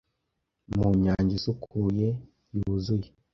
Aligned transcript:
mu 0.75 0.87
nyanja 1.03 1.33
isukuye 1.39 2.07
yuzuye 2.55 3.09